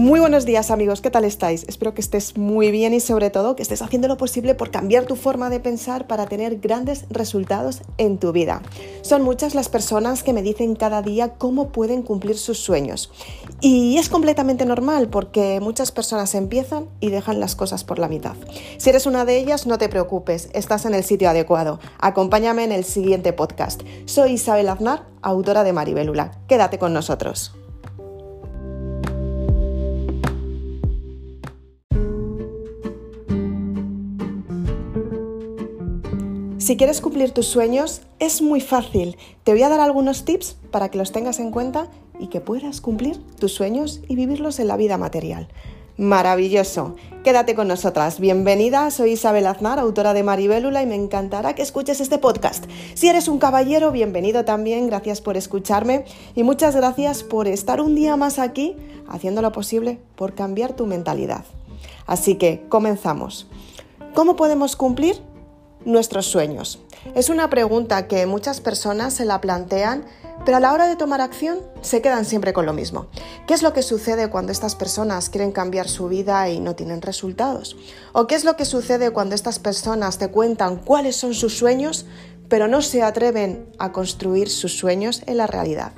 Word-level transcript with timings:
Muy 0.00 0.18
buenos 0.18 0.46
días 0.46 0.70
amigos, 0.70 1.02
¿qué 1.02 1.10
tal 1.10 1.26
estáis? 1.26 1.66
Espero 1.68 1.92
que 1.92 2.00
estés 2.00 2.38
muy 2.38 2.70
bien 2.70 2.94
y 2.94 3.00
sobre 3.00 3.28
todo 3.28 3.54
que 3.54 3.62
estés 3.62 3.82
haciendo 3.82 4.08
lo 4.08 4.16
posible 4.16 4.54
por 4.54 4.70
cambiar 4.70 5.04
tu 5.04 5.14
forma 5.14 5.50
de 5.50 5.60
pensar 5.60 6.06
para 6.06 6.24
tener 6.24 6.58
grandes 6.58 7.04
resultados 7.10 7.82
en 7.98 8.16
tu 8.16 8.32
vida. 8.32 8.62
Son 9.02 9.20
muchas 9.20 9.54
las 9.54 9.68
personas 9.68 10.22
que 10.22 10.32
me 10.32 10.40
dicen 10.40 10.74
cada 10.74 11.02
día 11.02 11.34
cómo 11.34 11.68
pueden 11.68 12.00
cumplir 12.00 12.38
sus 12.38 12.58
sueños. 12.58 13.12
Y 13.60 13.98
es 13.98 14.08
completamente 14.08 14.64
normal 14.64 15.10
porque 15.10 15.60
muchas 15.60 15.92
personas 15.92 16.34
empiezan 16.34 16.86
y 17.00 17.10
dejan 17.10 17.38
las 17.38 17.54
cosas 17.54 17.84
por 17.84 17.98
la 17.98 18.08
mitad. 18.08 18.36
Si 18.78 18.88
eres 18.88 19.04
una 19.04 19.26
de 19.26 19.36
ellas, 19.36 19.66
no 19.66 19.76
te 19.76 19.90
preocupes, 19.90 20.48
estás 20.54 20.86
en 20.86 20.94
el 20.94 21.04
sitio 21.04 21.28
adecuado. 21.28 21.78
Acompáñame 21.98 22.64
en 22.64 22.72
el 22.72 22.84
siguiente 22.84 23.34
podcast. 23.34 23.82
Soy 24.06 24.32
Isabel 24.32 24.70
Aznar, 24.70 25.04
autora 25.20 25.62
de 25.62 25.74
Maribelula. 25.74 26.30
Quédate 26.48 26.78
con 26.78 26.94
nosotros. 26.94 27.52
Si 36.70 36.76
quieres 36.76 37.00
cumplir 37.00 37.32
tus 37.32 37.46
sueños, 37.46 38.02
es 38.20 38.42
muy 38.42 38.60
fácil. 38.60 39.16
Te 39.42 39.50
voy 39.50 39.64
a 39.64 39.68
dar 39.68 39.80
algunos 39.80 40.24
tips 40.24 40.56
para 40.70 40.88
que 40.88 40.98
los 40.98 41.10
tengas 41.10 41.40
en 41.40 41.50
cuenta 41.50 41.88
y 42.20 42.28
que 42.28 42.40
puedas 42.40 42.80
cumplir 42.80 43.20
tus 43.40 43.52
sueños 43.52 44.02
y 44.06 44.14
vivirlos 44.14 44.60
en 44.60 44.68
la 44.68 44.76
vida 44.76 44.96
material. 44.96 45.48
Maravilloso. 45.96 46.94
Quédate 47.24 47.56
con 47.56 47.66
nosotras. 47.66 48.20
Bienvenida, 48.20 48.88
soy 48.92 49.14
Isabel 49.14 49.48
Aznar, 49.48 49.80
autora 49.80 50.14
de 50.14 50.22
Maribélula 50.22 50.80
y 50.80 50.86
me 50.86 50.94
encantará 50.94 51.56
que 51.56 51.62
escuches 51.62 52.00
este 52.00 52.18
podcast. 52.18 52.66
Si 52.94 53.08
eres 53.08 53.26
un 53.26 53.40
caballero, 53.40 53.90
bienvenido 53.90 54.44
también. 54.44 54.86
Gracias 54.86 55.20
por 55.20 55.36
escucharme 55.36 56.04
y 56.36 56.44
muchas 56.44 56.76
gracias 56.76 57.24
por 57.24 57.48
estar 57.48 57.80
un 57.80 57.96
día 57.96 58.16
más 58.16 58.38
aquí 58.38 58.76
haciendo 59.08 59.42
lo 59.42 59.50
posible 59.50 59.98
por 60.14 60.36
cambiar 60.36 60.74
tu 60.74 60.86
mentalidad. 60.86 61.44
Así 62.06 62.36
que 62.36 62.62
comenzamos. 62.68 63.48
¿Cómo 64.14 64.36
podemos 64.36 64.76
cumplir 64.76 65.20
nuestros 65.84 66.26
sueños? 66.26 66.80
Es 67.14 67.30
una 67.30 67.48
pregunta 67.48 68.06
que 68.06 68.26
muchas 68.26 68.60
personas 68.60 69.14
se 69.14 69.24
la 69.24 69.40
plantean, 69.40 70.04
pero 70.44 70.58
a 70.58 70.60
la 70.60 70.72
hora 70.72 70.86
de 70.86 70.96
tomar 70.96 71.20
acción 71.20 71.58
se 71.80 72.02
quedan 72.02 72.24
siempre 72.24 72.52
con 72.52 72.66
lo 72.66 72.72
mismo. 72.72 73.06
¿Qué 73.46 73.54
es 73.54 73.62
lo 73.62 73.72
que 73.72 73.82
sucede 73.82 74.28
cuando 74.28 74.52
estas 74.52 74.76
personas 74.76 75.30
quieren 75.30 75.52
cambiar 75.52 75.88
su 75.88 76.08
vida 76.08 76.48
y 76.48 76.60
no 76.60 76.74
tienen 76.76 77.02
resultados? 77.02 77.76
¿O 78.12 78.26
qué 78.26 78.34
es 78.34 78.44
lo 78.44 78.56
que 78.56 78.64
sucede 78.64 79.10
cuando 79.10 79.34
estas 79.34 79.58
personas 79.58 80.18
te 80.18 80.28
cuentan 80.28 80.76
cuáles 80.76 81.16
son 81.16 81.34
sus 81.34 81.56
sueños, 81.56 82.06
pero 82.48 82.68
no 82.68 82.82
se 82.82 83.02
atreven 83.02 83.66
a 83.78 83.92
construir 83.92 84.50
sus 84.50 84.76
sueños 84.76 85.22
en 85.26 85.38
la 85.38 85.46
realidad? 85.46 85.92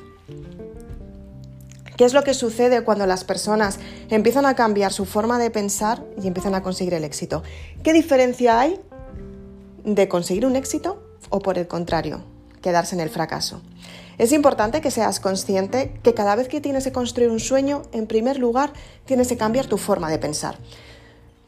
¿Qué 1.97 2.05
es 2.05 2.15
lo 2.15 2.25
que 2.25 2.35
sucede 2.35 2.83
cuando 2.85 3.07
las 3.07 3.23
personas 3.25 3.79
empiezan 4.09 4.47
a 4.47 4.55
cambiar 4.55 4.93
su 4.93 5.05
forma 5.05 5.39
de 5.39 5.51
pensar 5.51 6.03
y 6.23 6.27
empiezan 6.27 6.55
a 6.55 6.63
conseguir 6.63 6.95
el 6.95 7.05
éxito? 7.05 7.43
¿Qué 7.83 7.93
diferencia 7.93 8.59
hay 8.59 8.81
de 9.85 10.09
conseguir 10.09 10.47
un 10.47 10.57
éxito 10.57 11.03
o 11.31 11.41
por 11.41 11.59
el 11.59 11.67
contrario, 11.67 12.23
quedarse 12.61 12.95
en 12.95 13.01
el 13.01 13.11
fracaso. 13.11 13.61
Es 14.19 14.33
importante 14.33 14.81
que 14.81 14.91
seas 14.91 15.21
consciente 15.21 15.99
que 16.03 16.15
cada 16.15 16.37
vez 16.37 16.49
que 16.49 16.61
tienes 16.61 16.85
que 16.85 16.93
construir 16.93 17.31
un 17.31 17.41
sueño, 17.41 17.83
en 17.93 18.07
primer 18.07 18.39
lugar, 18.39 18.73
tienes 19.05 19.29
que 19.29 19.37
cambiar 19.37 19.67
tu 19.67 19.79
forma 19.79 20.11
de 20.11 20.19
pensar. 20.19 20.59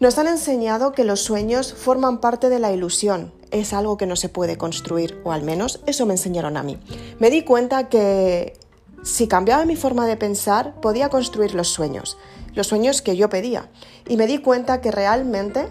Nos 0.00 0.18
han 0.18 0.27
enseñado 0.27 0.92
que 0.92 1.05
los 1.05 1.20
sueños 1.20 1.72
forman 1.72 2.20
parte 2.20 2.48
de 2.48 2.58
la 2.58 2.72
ilusión, 2.72 3.32
es 3.50 3.72
algo 3.72 3.96
que 3.96 4.06
no 4.06 4.16
se 4.16 4.28
puede 4.28 4.58
construir, 4.58 5.20
o 5.24 5.32
al 5.32 5.42
menos 5.42 5.80
eso 5.86 6.06
me 6.06 6.14
enseñaron 6.14 6.56
a 6.56 6.62
mí. 6.62 6.78
Me 7.20 7.30
di 7.30 7.42
cuenta 7.42 7.88
que 7.88 8.58
si 9.05 9.28
cambiaba 9.28 9.64
mi 9.66 9.77
forma 9.77 10.06
de 10.06 10.16
pensar, 10.16 10.80
podía 10.80 11.10
construir 11.10 11.55
los 11.55 11.68
sueños, 11.68 12.16
los 12.55 12.66
sueños 12.66 13.02
que 13.02 13.16
yo 13.16 13.28
pedía. 13.28 13.68
Y 14.08 14.16
me 14.16 14.27
di 14.27 14.38
cuenta 14.38 14.80
que 14.80 14.90
realmente 14.90 15.68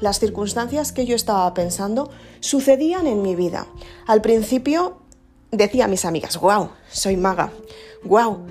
las 0.00 0.18
circunstancias 0.18 0.92
que 0.92 1.06
yo 1.06 1.16
estaba 1.16 1.52
pensando 1.54 2.10
sucedían 2.40 3.06
en 3.06 3.22
mi 3.22 3.34
vida. 3.34 3.66
Al 4.06 4.20
principio 4.20 4.98
decía 5.50 5.86
a 5.86 5.88
mis 5.88 6.04
amigas, 6.04 6.38
wow, 6.40 6.70
soy 6.90 7.16
maga, 7.16 7.52
wow, 8.04 8.46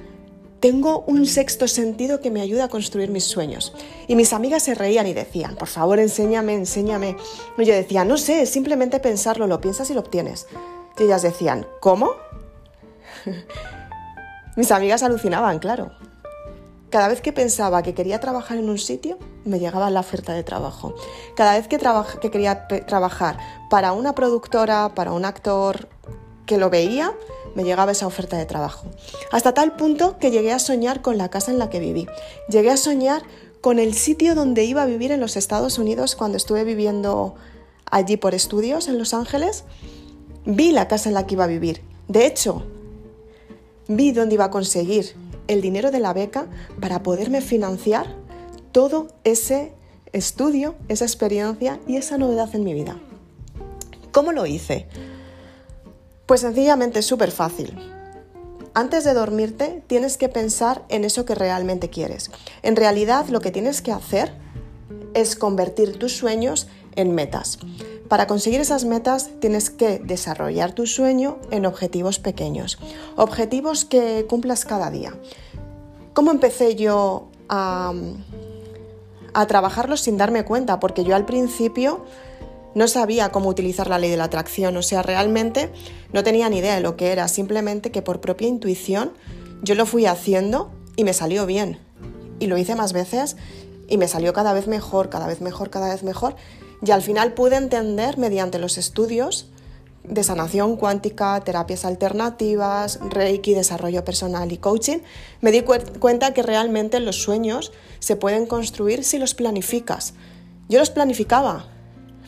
tengo 0.59 1.03
un 1.05 1.27
sexto 1.27 1.67
sentido 1.67 2.21
que 2.21 2.31
me 2.31 2.41
ayuda 2.41 2.65
a 2.65 2.69
construir 2.69 3.11
mis 3.11 3.25
sueños. 3.25 3.73
Y 4.07 4.15
mis 4.15 4.33
amigas 4.33 4.63
se 4.63 4.73
reían 4.73 5.05
y 5.05 5.13
decían, 5.13 5.55
por 5.55 5.67
favor, 5.67 5.99
enséñame, 5.99 6.55
enséñame. 6.55 7.17
Y 7.57 7.65
yo 7.65 7.73
decía, 7.73 8.03
no 8.03 8.17
sé, 8.17 8.45
simplemente 8.47 8.99
pensarlo, 8.99 9.45
lo 9.45 9.61
piensas 9.61 9.89
y 9.91 9.93
lo 9.93 9.99
obtienes. 9.99 10.47
Y 10.97 11.03
ellas 11.03 11.21
decían, 11.21 11.67
¿cómo? 11.81 12.13
mis 14.55 14.71
amigas 14.71 15.03
alucinaban, 15.03 15.59
claro. 15.59 15.91
Cada 16.89 17.09
vez 17.09 17.21
que 17.21 17.33
pensaba 17.33 17.83
que 17.83 17.93
quería 17.93 18.19
trabajar 18.19 18.57
en 18.57 18.69
un 18.69 18.79
sitio, 18.79 19.19
me 19.45 19.59
llegaba 19.59 19.89
la 19.89 20.01
oferta 20.01 20.33
de 20.33 20.43
trabajo. 20.43 20.95
Cada 21.35 21.53
vez 21.53 21.67
que, 21.67 21.79
que 22.19 22.31
quería 22.31 22.67
trabajar 22.67 23.37
para 23.69 23.93
una 23.93 24.13
productora, 24.13 24.93
para 24.93 25.13
un 25.13 25.23
actor 25.23 25.87
que 26.45 26.57
lo 26.57 26.69
veía, 26.69 27.13
me 27.55 27.63
llegaba 27.63 27.93
esa 27.93 28.07
oferta 28.07 28.37
de 28.37 28.45
trabajo. 28.45 28.87
Hasta 29.31 29.53
tal 29.53 29.75
punto 29.75 30.17
que 30.19 30.31
llegué 30.31 30.51
a 30.51 30.59
soñar 30.59 31.01
con 31.01 31.17
la 31.17 31.29
casa 31.29 31.51
en 31.51 31.59
la 31.59 31.69
que 31.69 31.79
viví. 31.79 32.07
Llegué 32.49 32.71
a 32.71 32.77
soñar 32.77 33.23
con 33.61 33.79
el 33.79 33.93
sitio 33.93 34.35
donde 34.35 34.65
iba 34.65 34.83
a 34.83 34.85
vivir 34.85 35.11
en 35.11 35.19
los 35.19 35.37
Estados 35.37 35.79
Unidos 35.79 36.15
cuando 36.15 36.37
estuve 36.37 36.63
viviendo 36.63 37.35
allí 37.89 38.17
por 38.17 38.35
estudios 38.35 38.87
en 38.87 38.97
Los 38.97 39.13
Ángeles. 39.13 39.63
Vi 40.45 40.71
la 40.71 40.87
casa 40.87 41.09
en 41.09 41.15
la 41.15 41.25
que 41.25 41.35
iba 41.35 41.45
a 41.45 41.47
vivir. 41.47 41.81
De 42.07 42.27
hecho, 42.27 42.63
vi 43.87 44.11
dónde 44.11 44.35
iba 44.35 44.45
a 44.45 44.51
conseguir 44.51 45.15
el 45.47 45.61
dinero 45.61 45.91
de 45.91 45.99
la 45.99 46.13
beca 46.13 46.47
para 46.79 47.01
poderme 47.01 47.41
financiar 47.41 48.24
todo 48.75 49.07
ese 49.23 49.71
estudio, 50.11 50.75
esa 50.89 51.05
experiencia 51.05 51.79
y 51.87 51.95
esa 51.95 52.17
novedad 52.17 52.53
en 52.53 52.65
mi 52.65 52.73
vida. 52.73 52.97
¿Cómo 54.11 54.33
lo 54.33 54.45
hice? 54.45 54.85
Pues 56.25 56.41
sencillamente 56.41 57.01
súper 57.01 57.31
fácil. 57.31 57.73
Antes 58.73 59.05
de 59.05 59.13
dormirte 59.13 59.81
tienes 59.87 60.17
que 60.17 60.27
pensar 60.27 60.83
en 60.89 61.05
eso 61.05 61.23
que 61.23 61.35
realmente 61.35 61.89
quieres. 61.89 62.31
En 62.63 62.75
realidad 62.75 63.29
lo 63.29 63.39
que 63.39 63.51
tienes 63.51 63.81
que 63.81 63.93
hacer 63.93 64.33
es 65.13 65.37
convertir 65.37 65.97
tus 65.97 66.11
sueños 66.11 66.67
en 66.97 67.15
metas. 67.15 67.59
Para 68.09 68.27
conseguir 68.27 68.59
esas 68.59 68.83
metas 68.83 69.29
tienes 69.39 69.69
que 69.69 69.99
desarrollar 69.99 70.73
tu 70.73 70.85
sueño 70.85 71.37
en 71.49 71.65
objetivos 71.65 72.19
pequeños, 72.19 72.77
objetivos 73.15 73.85
que 73.85 74.25
cumplas 74.27 74.65
cada 74.65 74.91
día. 74.91 75.13
¿Cómo 76.11 76.31
empecé 76.31 76.75
yo 76.75 77.29
a, 77.47 77.93
a 79.35 79.45
trabajarlos 79.47 80.01
sin 80.01 80.17
darme 80.17 80.45
cuenta? 80.45 80.79
Porque 80.79 81.03
yo 81.03 81.15
al 81.15 81.25
principio 81.25 82.05
no 82.73 82.87
sabía 82.87 83.29
cómo 83.29 83.49
utilizar 83.49 83.87
la 83.87 83.99
ley 83.99 84.09
de 84.09 84.17
la 84.17 84.25
atracción, 84.25 84.75
o 84.77 84.81
sea, 84.81 85.01
realmente 85.01 85.71
no 86.13 86.23
tenía 86.23 86.49
ni 86.49 86.57
idea 86.57 86.75
de 86.75 86.81
lo 86.81 86.97
que 86.97 87.11
era, 87.11 87.27
simplemente 87.27 87.91
que 87.91 88.01
por 88.01 88.19
propia 88.21 88.47
intuición 88.47 89.13
yo 89.61 89.75
lo 89.75 89.85
fui 89.85 90.05
haciendo 90.05 90.71
y 90.95 91.03
me 91.03 91.13
salió 91.13 91.45
bien. 91.45 91.79
Y 92.39 92.47
lo 92.47 92.57
hice 92.57 92.75
más 92.75 92.91
veces 92.91 93.37
y 93.87 93.97
me 93.97 94.07
salió 94.07 94.33
cada 94.33 94.53
vez 94.53 94.67
mejor, 94.67 95.09
cada 95.09 95.27
vez 95.27 95.41
mejor, 95.41 95.69
cada 95.69 95.89
vez 95.89 96.03
mejor. 96.03 96.35
Y 96.85 96.91
al 96.91 97.01
final 97.01 97.33
pude 97.33 97.55
entender 97.55 98.17
mediante 98.17 98.59
los 98.59 98.77
estudios 98.77 99.49
de 100.07 100.23
sanación 100.23 100.77
cuántica, 100.77 101.39
terapias 101.41 101.85
alternativas, 101.85 102.99
reiki, 103.09 103.53
desarrollo 103.53 104.03
personal 104.03 104.51
y 104.51 104.57
coaching, 104.57 104.99
me 105.41 105.51
di 105.51 105.61
cuenta 105.61 106.33
que 106.33 106.43
realmente 106.43 106.99
los 106.99 107.21
sueños 107.21 107.71
se 107.99 108.15
pueden 108.15 108.45
construir 108.45 109.03
si 109.03 109.17
los 109.17 109.33
planificas. 109.33 110.13
Yo 110.69 110.79
los 110.79 110.89
planificaba, 110.89 111.67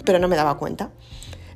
pero 0.06 0.20
no 0.20 0.28
me 0.28 0.36
daba 0.36 0.58
cuenta. 0.58 0.92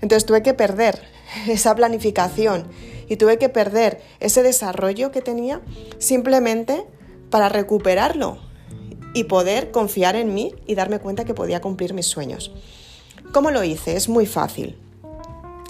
Entonces 0.02 0.26
tuve 0.26 0.44
que 0.44 0.54
perder 0.54 1.02
esa 1.48 1.76
planificación 1.76 2.68
y 3.08 3.18
tuve 3.18 3.38
que 3.38 3.50
perder 3.50 4.02
ese 4.20 4.44
desarrollo 4.44 5.12
que 5.12 5.22
tenía 5.22 5.62
simplemente 6.00 6.86
para 7.30 7.50
recuperarlo 7.50 8.40
y 9.14 9.26
poder 9.26 9.72
confiar 9.72 10.16
en 10.16 10.34
mí 10.34 10.56
y 10.66 10.76
darme 10.76 11.00
cuenta 11.00 11.26
que 11.26 11.34
podía 11.34 11.62
cumplir 11.62 11.94
mis 11.94 12.06
sueños. 12.06 12.52
¿Cómo 13.34 13.52
lo 13.52 13.64
hice? 13.64 13.96
Es 13.96 14.10
muy 14.10 14.26
fácil. 14.26 14.78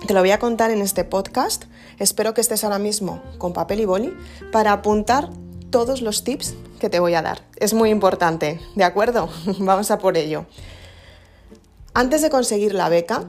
Te 0.05 0.15
lo 0.15 0.21
voy 0.21 0.31
a 0.31 0.39
contar 0.39 0.71
en 0.71 0.81
este 0.81 1.03
podcast. 1.03 1.65
Espero 1.99 2.33
que 2.33 2.41
estés 2.41 2.63
ahora 2.63 2.79
mismo 2.79 3.21
con 3.37 3.53
papel 3.53 3.81
y 3.81 3.85
boli 3.85 4.11
para 4.51 4.71
apuntar 4.71 5.29
todos 5.69 6.01
los 6.01 6.23
tips 6.23 6.55
que 6.79 6.89
te 6.89 6.99
voy 6.99 7.13
a 7.13 7.21
dar. 7.21 7.43
Es 7.57 7.75
muy 7.75 7.91
importante, 7.91 8.59
¿de 8.75 8.83
acuerdo? 8.83 9.29
Vamos 9.59 9.91
a 9.91 9.99
por 9.99 10.17
ello. 10.17 10.47
Antes 11.93 12.23
de 12.23 12.31
conseguir 12.31 12.73
la 12.73 12.89
beca, 12.89 13.25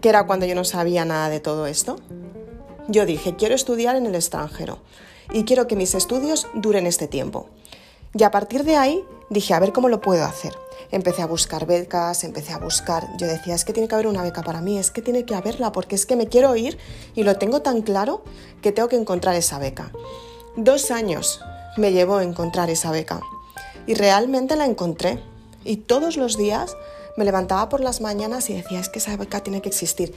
que 0.00 0.08
era 0.08 0.26
cuando 0.26 0.44
yo 0.44 0.56
no 0.56 0.64
sabía 0.64 1.04
nada 1.04 1.28
de 1.28 1.38
todo 1.38 1.66
esto, 1.68 1.96
yo 2.88 3.06
dije, 3.06 3.36
quiero 3.36 3.54
estudiar 3.54 3.94
en 3.94 4.06
el 4.06 4.16
extranjero 4.16 4.78
y 5.32 5.44
quiero 5.44 5.68
que 5.68 5.76
mis 5.76 5.94
estudios 5.94 6.48
duren 6.52 6.86
este 6.86 7.06
tiempo. 7.06 7.48
Y 8.12 8.24
a 8.24 8.32
partir 8.32 8.64
de 8.64 8.76
ahí 8.76 9.04
dije, 9.28 9.54
a 9.54 9.60
ver 9.60 9.72
cómo 9.72 9.88
lo 9.88 10.00
puedo 10.00 10.24
hacer. 10.24 10.52
Empecé 10.92 11.22
a 11.22 11.26
buscar 11.26 11.66
becas, 11.66 12.24
empecé 12.24 12.52
a 12.52 12.58
buscar, 12.58 13.06
yo 13.16 13.26
decía, 13.26 13.54
es 13.54 13.64
que 13.64 13.72
tiene 13.72 13.88
que 13.88 13.94
haber 13.94 14.08
una 14.08 14.22
beca 14.22 14.42
para 14.42 14.60
mí, 14.60 14.78
es 14.78 14.90
que 14.90 15.02
tiene 15.02 15.24
que 15.24 15.34
haberla, 15.34 15.70
porque 15.72 15.94
es 15.94 16.04
que 16.04 16.16
me 16.16 16.26
quiero 16.26 16.56
ir 16.56 16.78
y 17.14 17.22
lo 17.22 17.36
tengo 17.36 17.62
tan 17.62 17.82
claro 17.82 18.22
que 18.60 18.72
tengo 18.72 18.88
que 18.88 18.96
encontrar 18.96 19.36
esa 19.36 19.58
beca. 19.58 19.92
Dos 20.56 20.90
años 20.90 21.40
me 21.76 21.92
llevó 21.92 22.16
a 22.16 22.24
encontrar 22.24 22.70
esa 22.70 22.90
beca. 22.90 23.20
Y 23.86 23.94
realmente 23.94 24.56
la 24.56 24.66
encontré. 24.66 25.22
Y 25.64 25.76
todos 25.76 26.16
los 26.16 26.36
días 26.36 26.76
me 27.16 27.24
levantaba 27.24 27.68
por 27.68 27.80
las 27.80 28.00
mañanas 28.00 28.50
y 28.50 28.54
decía, 28.54 28.80
es 28.80 28.88
que 28.88 28.98
esa 28.98 29.16
beca 29.16 29.40
tiene 29.40 29.62
que 29.62 29.68
existir. 29.68 30.14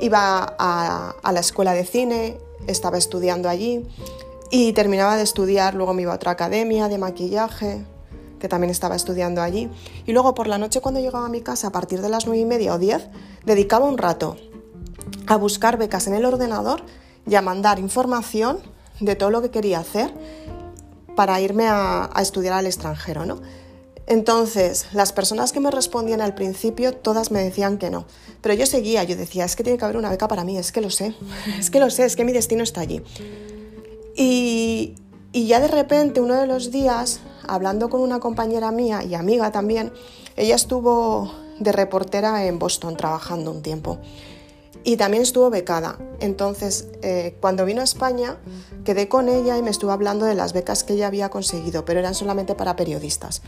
Iba 0.00 0.54
a, 0.58 1.14
a 1.22 1.32
la 1.32 1.40
escuela 1.40 1.72
de 1.72 1.84
cine, 1.84 2.38
estaba 2.66 2.98
estudiando 2.98 3.48
allí 3.48 3.86
y 4.50 4.72
terminaba 4.72 5.16
de 5.16 5.22
estudiar, 5.22 5.74
luego 5.74 5.94
me 5.94 6.02
iba 6.02 6.12
a 6.12 6.16
otra 6.16 6.32
academia 6.32 6.88
de 6.88 6.98
maquillaje, 6.98 7.84
que 8.38 8.48
también 8.48 8.70
estaba 8.70 8.96
estudiando 8.96 9.42
allí. 9.42 9.70
Y 10.06 10.12
luego 10.12 10.34
por 10.34 10.46
la 10.46 10.58
noche 10.58 10.80
cuando 10.80 11.00
llegaba 11.00 11.26
a 11.26 11.30
mi 11.30 11.40
casa 11.40 11.68
a 11.68 11.72
partir 11.72 12.00
de 12.00 12.08
las 12.08 12.26
nueve 12.26 12.40
y 12.40 12.44
media 12.44 12.74
o 12.74 12.78
diez, 12.78 13.08
dedicaba 13.44 13.86
un 13.86 13.98
rato 13.98 14.36
a 15.26 15.36
buscar 15.36 15.78
becas 15.78 16.06
en 16.06 16.14
el 16.14 16.24
ordenador 16.24 16.82
y 17.26 17.34
a 17.34 17.42
mandar 17.42 17.78
información 17.78 18.58
de 19.00 19.16
todo 19.16 19.30
lo 19.30 19.42
que 19.42 19.50
quería 19.50 19.80
hacer 19.80 20.12
para 21.16 21.40
irme 21.40 21.66
a, 21.68 22.10
estudiar 22.20 22.54
al 22.54 22.66
extranjero, 22.66 23.24
¿no? 23.24 23.40
Entonces, 24.06 24.86
las 24.92 25.12
personas 25.12 25.52
que 25.52 25.60
me 25.60 25.70
respondían 25.70 26.20
al 26.20 26.34
principio, 26.34 26.92
todas 26.92 27.30
me 27.30 27.42
decían 27.42 27.78
que 27.78 27.88
no. 27.88 28.04
Pero 28.42 28.54
yo 28.54 28.66
seguía, 28.66 29.02
yo 29.04 29.16
decía, 29.16 29.46
es 29.46 29.56
que 29.56 29.62
tiene 29.62 29.78
que 29.78 29.84
haber 29.84 29.96
una 29.96 30.10
beca 30.10 30.28
para 30.28 30.44
mí, 30.44 30.58
es 30.58 30.72
que 30.72 30.82
lo 30.82 30.90
sé, 30.90 31.14
es 31.58 31.70
que 31.70 31.80
lo 31.80 31.88
sé, 31.88 32.04
es 32.04 32.16
que 32.16 32.24
mi 32.24 32.32
destino 32.32 32.62
está 32.62 32.80
allí. 32.80 33.02
Y, 34.16 34.94
y 35.34 35.48
ya 35.48 35.58
de 35.58 35.66
repente, 35.66 36.20
uno 36.20 36.34
de 36.34 36.46
los 36.46 36.70
días, 36.70 37.18
hablando 37.48 37.90
con 37.90 38.00
una 38.00 38.20
compañera 38.20 38.70
mía 38.70 39.02
y 39.02 39.14
amiga 39.14 39.50
también, 39.50 39.92
ella 40.36 40.54
estuvo 40.54 41.30
de 41.58 41.72
reportera 41.72 42.46
en 42.46 42.60
Boston 42.60 42.96
trabajando 42.96 43.50
un 43.50 43.60
tiempo 43.60 43.98
y 44.84 44.96
también 44.96 45.24
estuvo 45.24 45.50
becada. 45.50 45.98
Entonces, 46.20 46.86
eh, 47.02 47.36
cuando 47.40 47.64
vino 47.64 47.80
a 47.80 47.84
España, 47.84 48.36
quedé 48.84 49.08
con 49.08 49.28
ella 49.28 49.58
y 49.58 49.62
me 49.62 49.70
estuvo 49.70 49.90
hablando 49.90 50.24
de 50.24 50.36
las 50.36 50.52
becas 50.52 50.84
que 50.84 50.92
ella 50.92 51.08
había 51.08 51.30
conseguido, 51.30 51.84
pero 51.84 51.98
eran 51.98 52.14
solamente 52.14 52.54
para 52.54 52.76
periodistas. 52.76 53.42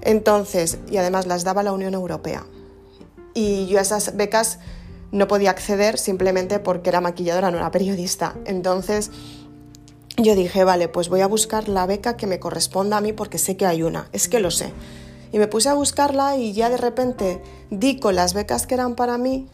Entonces, 0.00 0.78
y 0.90 0.96
además 0.96 1.26
las 1.28 1.44
daba 1.44 1.62
la 1.62 1.72
Unión 1.72 1.94
Europea. 1.94 2.44
Y 3.32 3.68
yo 3.68 3.78
a 3.78 3.82
esas 3.82 4.16
becas 4.16 4.58
no 5.12 5.28
podía 5.28 5.50
acceder 5.50 5.98
simplemente 5.98 6.58
porque 6.58 6.88
era 6.88 7.00
maquilladora, 7.00 7.52
no 7.52 7.58
era 7.58 7.70
periodista. 7.70 8.34
Entonces, 8.44 9.12
yo 10.22 10.34
dije, 10.34 10.64
vale, 10.64 10.88
pues 10.88 11.08
voy 11.08 11.20
a 11.20 11.26
buscar 11.26 11.68
la 11.68 11.86
beca 11.86 12.16
que 12.16 12.26
me 12.26 12.40
corresponda 12.40 12.98
a 12.98 13.00
mí 13.00 13.12
porque 13.12 13.38
sé 13.38 13.56
que 13.56 13.66
hay 13.66 13.82
una, 13.82 14.08
es 14.12 14.28
que 14.28 14.40
lo 14.40 14.50
sé. 14.50 14.72
Y 15.32 15.38
me 15.38 15.48
puse 15.48 15.68
a 15.68 15.74
buscarla 15.74 16.36
y 16.36 16.52
ya 16.52 16.68
de 16.68 16.76
repente 16.76 17.42
di 17.70 17.98
con 17.98 18.14
las 18.16 18.34
becas 18.34 18.66
que 18.66 18.74
eran 18.74 18.94
para 18.94 19.16
mí 19.18 19.48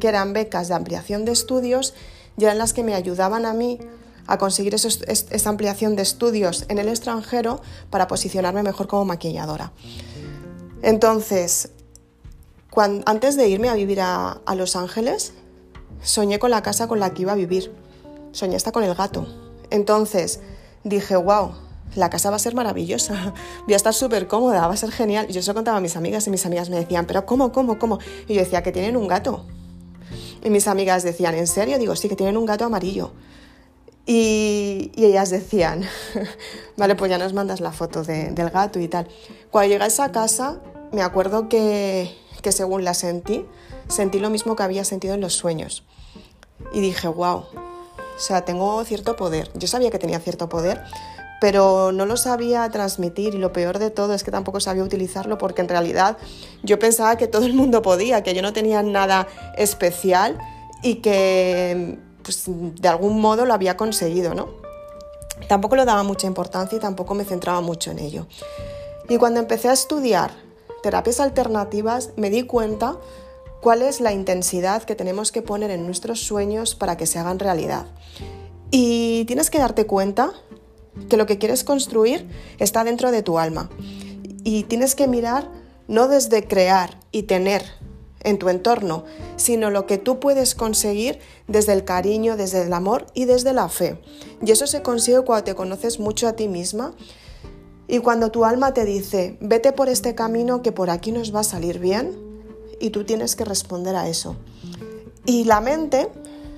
que 0.00 0.08
eran 0.08 0.32
becas 0.32 0.68
de 0.68 0.74
ampliación 0.74 1.24
de 1.24 1.32
estudios 1.32 1.94
y 2.36 2.44
eran 2.44 2.58
las 2.58 2.72
que 2.72 2.82
me 2.82 2.94
ayudaban 2.94 3.46
a 3.46 3.54
mí 3.54 3.78
a 4.26 4.38
conseguir 4.38 4.74
esa 4.74 5.50
ampliación 5.50 5.96
de 5.96 6.02
estudios 6.02 6.64
en 6.68 6.78
el 6.78 6.88
extranjero 6.88 7.60
para 7.90 8.08
posicionarme 8.08 8.62
mejor 8.62 8.88
como 8.88 9.04
maquilladora. 9.04 9.72
Entonces, 10.82 11.70
antes 13.06 13.36
de 13.36 13.48
irme 13.48 13.68
a 13.68 13.74
vivir 13.74 14.00
a, 14.00 14.40
a, 14.44 14.54
Los 14.54 14.76
Ángeles, 14.76 15.32
soñé 16.02 16.38
con 16.38 16.50
la 16.50 16.62
casa 16.62 16.88
con 16.88 17.00
la 17.00 17.14
que 17.14 17.22
iba 17.22 17.32
a 17.32 17.36
vivir. 17.36 17.72
Soñé 18.32 18.56
hasta 18.56 18.72
con 18.72 18.84
el 18.84 18.94
gato. 18.94 19.45
Entonces 19.70 20.40
dije, 20.84 21.16
wow, 21.16 21.52
la 21.94 22.10
casa 22.10 22.30
va 22.30 22.36
a 22.36 22.38
ser 22.38 22.54
maravillosa, 22.54 23.34
voy 23.64 23.74
a 23.74 23.76
estar 23.76 23.94
súper 23.94 24.26
cómoda, 24.28 24.66
va 24.66 24.74
a 24.74 24.76
ser 24.76 24.90
genial. 24.90 25.28
Yo 25.28 25.40
eso 25.40 25.54
contaba 25.54 25.78
a 25.78 25.80
mis 25.80 25.96
amigas 25.96 26.26
y 26.26 26.30
mis 26.30 26.44
amigas 26.46 26.70
me 26.70 26.76
decían, 26.76 27.06
pero 27.06 27.26
¿cómo, 27.26 27.52
cómo, 27.52 27.78
cómo? 27.78 27.98
Y 28.28 28.34
yo 28.34 28.40
decía 28.40 28.62
que 28.62 28.72
tienen 28.72 28.96
un 28.96 29.08
gato. 29.08 29.46
Y 30.44 30.50
mis 30.50 30.68
amigas 30.68 31.02
decían, 31.02 31.34
¿en 31.34 31.46
serio? 31.46 31.78
Digo, 31.78 31.96
sí, 31.96 32.08
que 32.08 32.16
tienen 32.16 32.36
un 32.36 32.46
gato 32.46 32.64
amarillo. 32.64 33.12
Y, 34.06 34.92
ellas 34.96 35.30
decían, 35.30 35.82
vale, 36.76 36.94
pues 36.94 37.10
ya 37.10 37.18
nos 37.18 37.32
mandas 37.32 37.60
la 37.60 37.72
foto 37.72 38.04
del 38.04 38.50
gato 38.50 38.78
y 38.78 38.88
tal. 38.88 39.08
Cuando 39.50 39.72
llegué 39.72 39.84
a 39.84 39.88
esa 39.88 40.12
casa, 40.12 40.60
me 40.92 41.02
acuerdo 41.02 41.48
que, 41.48 42.16
que 42.42 42.52
según 42.52 42.84
la 42.84 42.94
sentí, 42.94 43.44
sentí 43.88 44.20
lo 44.20 44.30
mismo 44.30 44.54
que 44.54 44.62
había 44.62 44.84
sentido 44.84 45.14
en 45.14 45.20
los 45.20 45.34
sueños. 45.34 45.84
Y 46.72 46.80
dije, 46.80 47.08
wow, 47.08 47.46
o 48.16 48.18
sea, 48.18 48.44
tengo 48.44 48.82
cierto 48.84 49.16
poder. 49.16 49.50
Yo 49.54 49.68
sabía 49.68 49.90
que 49.90 49.98
tenía 49.98 50.18
cierto 50.20 50.48
poder, 50.48 50.82
pero 51.40 51.92
no 51.92 52.06
lo 52.06 52.16
sabía 52.16 52.68
transmitir 52.70 53.34
y 53.34 53.38
lo 53.38 53.52
peor 53.52 53.78
de 53.78 53.90
todo 53.90 54.14
es 54.14 54.24
que 54.24 54.30
tampoco 54.30 54.60
sabía 54.60 54.82
utilizarlo 54.82 55.36
porque 55.36 55.60
en 55.60 55.68
realidad 55.68 56.16
yo 56.62 56.78
pensaba 56.78 57.16
que 57.16 57.26
todo 57.26 57.44
el 57.44 57.52
mundo 57.52 57.82
podía, 57.82 58.22
que 58.22 58.34
yo 58.34 58.42
no 58.42 58.52
tenía 58.52 58.82
nada 58.82 59.28
especial 59.56 60.38
y 60.82 60.96
que 60.96 61.98
pues, 62.22 62.44
de 62.46 62.88
algún 62.88 63.20
modo 63.20 63.44
lo 63.44 63.52
había 63.52 63.76
conseguido, 63.76 64.34
¿no? 64.34 64.48
Tampoco 65.48 65.76
lo 65.76 65.84
daba 65.84 66.02
mucha 66.02 66.26
importancia 66.26 66.76
y 66.76 66.80
tampoco 66.80 67.14
me 67.14 67.24
centraba 67.24 67.60
mucho 67.60 67.90
en 67.90 67.98
ello. 67.98 68.26
Y 69.08 69.18
cuando 69.18 69.38
empecé 69.40 69.68
a 69.68 69.72
estudiar 69.72 70.30
terapias 70.82 71.20
alternativas 71.20 72.10
me 72.16 72.30
di 72.30 72.44
cuenta 72.44 72.96
cuál 73.60 73.82
es 73.82 74.00
la 74.00 74.12
intensidad 74.12 74.82
que 74.82 74.94
tenemos 74.94 75.32
que 75.32 75.42
poner 75.42 75.70
en 75.70 75.86
nuestros 75.86 76.20
sueños 76.20 76.74
para 76.74 76.96
que 76.96 77.06
se 77.06 77.18
hagan 77.18 77.38
realidad. 77.38 77.86
Y 78.70 79.24
tienes 79.26 79.50
que 79.50 79.58
darte 79.58 79.86
cuenta 79.86 80.32
que 81.08 81.16
lo 81.16 81.26
que 81.26 81.38
quieres 81.38 81.64
construir 81.64 82.28
está 82.58 82.84
dentro 82.84 83.10
de 83.10 83.22
tu 83.22 83.38
alma. 83.38 83.70
Y 84.44 84.64
tienes 84.64 84.94
que 84.94 85.08
mirar 85.08 85.50
no 85.88 86.08
desde 86.08 86.46
crear 86.46 86.98
y 87.12 87.24
tener 87.24 87.62
en 88.20 88.38
tu 88.38 88.48
entorno, 88.48 89.04
sino 89.36 89.70
lo 89.70 89.86
que 89.86 89.98
tú 89.98 90.18
puedes 90.18 90.54
conseguir 90.54 91.20
desde 91.46 91.72
el 91.72 91.84
cariño, 91.84 92.36
desde 92.36 92.62
el 92.62 92.72
amor 92.72 93.06
y 93.14 93.24
desde 93.24 93.52
la 93.52 93.68
fe. 93.68 94.00
Y 94.44 94.50
eso 94.50 94.66
se 94.66 94.82
consigue 94.82 95.20
cuando 95.20 95.44
te 95.44 95.54
conoces 95.54 96.00
mucho 96.00 96.26
a 96.26 96.32
ti 96.32 96.48
misma 96.48 96.94
y 97.88 97.98
cuando 97.98 98.32
tu 98.32 98.44
alma 98.44 98.74
te 98.74 98.84
dice, 98.84 99.38
vete 99.40 99.72
por 99.72 99.88
este 99.88 100.16
camino 100.16 100.60
que 100.60 100.72
por 100.72 100.90
aquí 100.90 101.12
nos 101.12 101.34
va 101.34 101.40
a 101.40 101.44
salir 101.44 101.78
bien, 101.78 102.25
y 102.80 102.90
tú 102.90 103.04
tienes 103.04 103.36
que 103.36 103.44
responder 103.44 103.96
a 103.96 104.08
eso. 104.08 104.36
Y 105.24 105.44
la 105.44 105.60
mente 105.60 106.08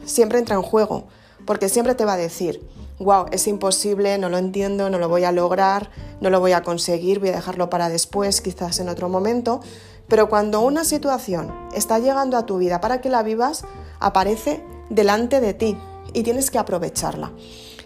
siempre 0.05 0.39
entra 0.39 0.57
en 0.57 0.63
juego, 0.63 1.09
porque 1.47 1.69
siempre 1.69 1.95
te 1.95 2.05
va 2.05 2.15
a 2.15 2.19
decir, 2.19 2.67
wow, 2.99 3.27
es 3.31 3.47
imposible, 3.47 4.19
no 4.19 4.29
lo 4.29 4.39
entiendo, 4.39 4.91
no 4.91 4.99
lo 4.99 5.09
voy 5.09 5.25
a 5.25 5.33
lograr, 5.33 5.91
no 6.21 6.31
lo 6.31 6.41
voy 6.41 6.53
a 6.53 6.63
conseguir, 6.63 7.21
voy 7.21 7.31
a 7.31 7.37
dejarlo 7.37 7.71
para 7.71 7.89
después, 7.89 8.41
quizás 8.41 8.81
en 8.81 8.89
otro 8.89 9.09
momento. 9.09 9.61
Pero 10.09 10.29
cuando 10.29 10.61
una 10.61 10.85
situación 10.85 11.55
está 11.75 11.99
llegando 11.99 12.37
a 12.37 12.47
tu 12.47 12.59
vida 12.59 12.81
para 12.81 13.01
que 13.01 13.11
la 13.11 13.23
vivas, 13.23 13.65
aparece 14.01 14.65
delante 14.91 15.41
de 15.41 15.55
ti 15.55 15.77
y 16.13 16.23
tienes 16.23 16.51
que 16.51 16.59
aprovecharla. 16.59 17.33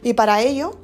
Y 0.03 0.15
para 0.15 0.41
ello 0.41 0.77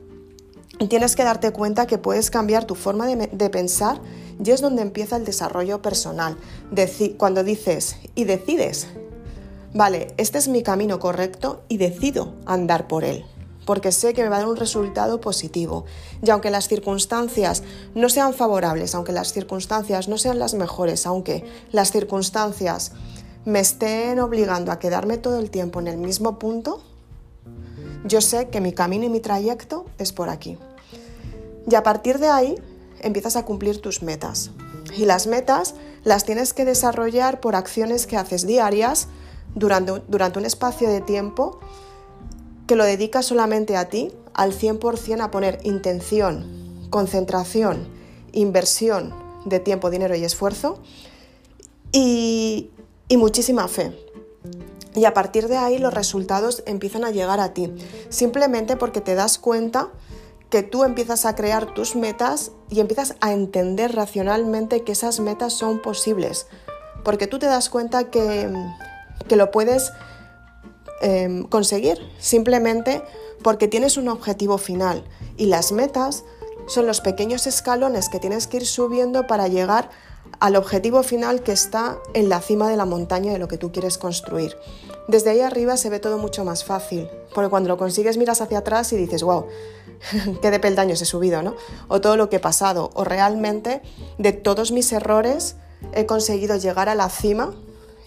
tienes 0.86 1.16
que 1.16 1.24
darte 1.24 1.50
cuenta 1.50 1.86
que 1.86 1.98
puedes 1.98 2.30
cambiar 2.30 2.64
tu 2.64 2.76
forma 2.76 3.06
de, 3.06 3.50
pensar 3.50 4.00
y 4.42 4.50
es 4.50 4.60
donde 4.60 4.82
empieza 4.82 5.16
el 5.16 5.24
desarrollo 5.24 5.82
personal. 5.82 6.36
cuando 7.16 7.42
dices 7.42 7.96
y 8.14 8.24
decides, 8.24 8.86
vale, 9.74 10.14
este 10.16 10.38
es 10.38 10.46
mi 10.46 10.62
camino 10.62 11.00
correcto 11.00 11.62
y 11.68 11.78
decido 11.78 12.34
andar 12.46 12.86
por 12.86 13.04
él 13.04 13.24
porque 13.68 13.92
sé 13.92 14.14
que 14.14 14.22
me 14.22 14.30
va 14.30 14.36
a 14.36 14.38
dar 14.38 14.48
un 14.48 14.56
resultado 14.56 15.20
positivo. 15.20 15.84
Y 16.22 16.30
aunque 16.30 16.48
las 16.48 16.68
circunstancias 16.68 17.62
no 17.94 18.08
sean 18.08 18.32
favorables, 18.32 18.94
aunque 18.94 19.12
las 19.12 19.34
circunstancias 19.34 20.08
no 20.08 20.16
sean 20.16 20.38
las 20.38 20.54
mejores, 20.54 21.04
aunque 21.04 21.44
las 21.70 21.92
circunstancias 21.92 22.92
me 23.44 23.60
estén 23.60 24.20
obligando 24.20 24.72
a 24.72 24.78
quedarme 24.78 25.18
todo 25.18 25.38
el 25.38 25.50
tiempo 25.50 25.80
en 25.80 25.88
el 25.88 25.98
mismo 25.98 26.38
punto, 26.38 26.80
yo 28.06 28.22
sé 28.22 28.48
que 28.48 28.62
mi 28.62 28.72
camino 28.72 29.04
y 29.04 29.10
mi 29.10 29.20
trayecto 29.20 29.84
es 29.98 30.14
por 30.14 30.30
aquí. 30.30 30.56
Y 31.70 31.74
a 31.74 31.82
partir 31.82 32.18
de 32.18 32.28
ahí 32.28 32.54
empiezas 33.00 33.36
a 33.36 33.44
cumplir 33.44 33.80
tus 33.80 34.02
metas. 34.02 34.50
Y 34.96 35.04
las 35.04 35.26
metas 35.26 35.74
las 36.04 36.24
tienes 36.24 36.54
que 36.54 36.64
desarrollar 36.64 37.40
por 37.40 37.54
acciones 37.54 38.06
que 38.06 38.16
haces 38.16 38.46
diarias 38.46 39.08
durante, 39.54 40.02
durante 40.08 40.38
un 40.38 40.44
espacio 40.44 40.88
de 40.88 41.00
tiempo 41.00 41.60
que 42.66 42.76
lo 42.76 42.84
dedicas 42.84 43.26
solamente 43.26 43.76
a 43.76 43.88
ti, 43.88 44.12
al 44.34 44.52
100% 44.52 45.20
a 45.20 45.30
poner 45.30 45.58
intención, 45.64 46.86
concentración, 46.90 47.88
inversión 48.32 49.14
de 49.44 49.58
tiempo, 49.58 49.90
dinero 49.90 50.14
y 50.14 50.24
esfuerzo 50.24 50.78
y, 51.92 52.70
y 53.08 53.16
muchísima 53.16 53.68
fe. 53.68 53.98
Y 54.94 55.04
a 55.04 55.14
partir 55.14 55.48
de 55.48 55.56
ahí 55.56 55.78
los 55.78 55.94
resultados 55.94 56.62
empiezan 56.66 57.04
a 57.04 57.10
llegar 57.10 57.40
a 57.40 57.54
ti, 57.54 57.72
simplemente 58.08 58.76
porque 58.76 59.00
te 59.00 59.14
das 59.14 59.38
cuenta 59.38 59.90
que 60.50 60.62
tú 60.62 60.84
empiezas 60.84 61.26
a 61.26 61.34
crear 61.34 61.74
tus 61.74 61.96
metas 61.96 62.52
y 62.70 62.80
empiezas 62.80 63.16
a 63.20 63.32
entender 63.32 63.94
racionalmente 63.94 64.82
que 64.82 64.92
esas 64.92 65.20
metas 65.20 65.52
son 65.52 65.80
posibles, 65.80 66.46
porque 67.04 67.26
tú 67.26 67.38
te 67.38 67.46
das 67.46 67.68
cuenta 67.68 68.10
que, 68.10 68.50
que 69.28 69.36
lo 69.36 69.50
puedes 69.50 69.92
Em, 71.00 71.44
conseguir, 71.44 71.98
simplemente 72.18 73.02
porque 73.44 73.68
tienes 73.68 73.96
un 73.96 74.08
objetivo 74.08 74.58
final 74.58 75.04
y 75.36 75.46
las 75.46 75.70
metas 75.70 76.24
son 76.66 76.88
los 76.88 77.00
pequeños 77.00 77.46
escalones 77.46 78.08
que 78.08 78.18
tienes 78.18 78.48
que 78.48 78.56
ir 78.56 78.66
subiendo 78.66 79.28
para 79.28 79.46
llegar 79.46 79.90
al 80.40 80.56
objetivo 80.56 81.04
final 81.04 81.44
que 81.44 81.52
está 81.52 81.98
en 82.14 82.28
la 82.28 82.40
cima 82.40 82.68
de 82.68 82.76
la 82.76 82.84
montaña 82.84 83.32
de 83.32 83.38
lo 83.38 83.46
que 83.46 83.58
tú 83.58 83.70
quieres 83.70 83.96
construir. 83.96 84.56
Desde 85.06 85.30
ahí 85.30 85.40
arriba 85.40 85.76
se 85.76 85.88
ve 85.88 86.00
todo 86.00 86.18
mucho 86.18 86.44
más 86.44 86.64
fácil, 86.64 87.08
porque 87.32 87.48
cuando 87.48 87.68
lo 87.68 87.78
consigues 87.78 88.16
miras 88.16 88.40
hacia 88.40 88.58
atrás 88.58 88.92
y 88.92 88.96
dices, 88.96 89.22
wow, 89.22 89.46
qué 90.42 90.50
de 90.50 90.60
peldaños 90.60 91.02
he 91.02 91.04
subido, 91.04 91.42
¿no? 91.42 91.54
O 91.88 92.00
todo 92.00 92.16
lo 92.16 92.28
que 92.28 92.36
he 92.36 92.40
pasado, 92.40 92.90
o 92.94 93.04
realmente 93.04 93.82
de 94.18 94.32
todos 94.32 94.72
mis 94.72 94.92
errores 94.92 95.56
he 95.92 96.06
conseguido 96.06 96.56
llegar 96.56 96.88
a 96.88 96.94
la 96.94 97.08
cima 97.08 97.54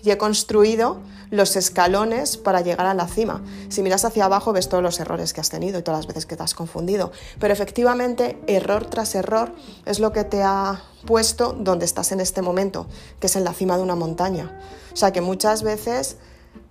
y 0.04 0.12
he 0.12 0.18
construido 0.18 1.00
los 1.30 1.56
escalones 1.56 2.38
para 2.38 2.62
llegar 2.62 2.86
a 2.86 2.94
la 2.94 3.08
cima. 3.08 3.42
Si 3.70 3.82
miras 3.82 4.04
hacia 4.04 4.26
abajo 4.26 4.52
ves 4.52 4.68
todos 4.68 4.84
los 4.84 5.00
errores 5.00 5.34
que 5.34 5.40
has 5.40 5.50
tenido 5.50 5.80
y 5.80 5.82
todas 5.82 6.00
las 6.00 6.08
veces 6.08 6.26
que 6.26 6.36
te 6.36 6.44
has 6.44 6.54
confundido. 6.54 7.12
Pero 7.40 7.54
efectivamente, 7.54 8.38
error 8.48 8.86
tras 8.86 9.16
error 9.16 9.54
es 9.86 10.00
lo 10.00 10.12
que 10.12 10.26
te 10.26 10.44
ha 10.44 10.84
puesto 11.06 11.54
donde 11.58 11.86
estás 11.86 12.12
en 12.12 12.20
este 12.20 12.42
momento, 12.42 12.88
que 13.20 13.28
es 13.28 13.36
en 13.36 13.46
la 13.46 13.54
cima 13.54 13.78
de 13.78 13.84
una 13.84 13.96
montaña. 13.96 14.60
O 14.92 14.96
sea 14.96 15.14
que 15.14 15.22
muchas 15.22 15.64
veces 15.64 16.18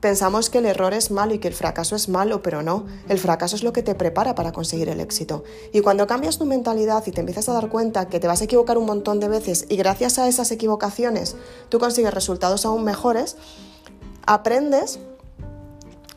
Pensamos 0.00 0.48
que 0.48 0.58
el 0.58 0.66
error 0.66 0.94
es 0.94 1.10
malo 1.10 1.34
y 1.34 1.38
que 1.38 1.48
el 1.48 1.54
fracaso 1.54 1.94
es 1.94 2.08
malo, 2.08 2.42
pero 2.42 2.62
no, 2.62 2.86
el 3.08 3.18
fracaso 3.18 3.54
es 3.54 3.62
lo 3.62 3.74
que 3.74 3.82
te 3.82 3.94
prepara 3.94 4.34
para 4.34 4.50
conseguir 4.50 4.88
el 4.88 4.98
éxito. 4.98 5.44
Y 5.74 5.80
cuando 5.80 6.06
cambias 6.06 6.38
tu 6.38 6.46
mentalidad 6.46 7.06
y 7.06 7.10
te 7.10 7.20
empiezas 7.20 7.50
a 7.50 7.52
dar 7.52 7.68
cuenta 7.68 8.08
que 8.08 8.18
te 8.18 8.26
vas 8.26 8.40
a 8.40 8.44
equivocar 8.44 8.78
un 8.78 8.86
montón 8.86 9.20
de 9.20 9.28
veces 9.28 9.66
y 9.68 9.76
gracias 9.76 10.18
a 10.18 10.26
esas 10.26 10.50
equivocaciones 10.52 11.36
tú 11.68 11.78
consigues 11.78 12.14
resultados 12.14 12.64
aún 12.64 12.82
mejores, 12.82 13.36
aprendes 14.24 15.00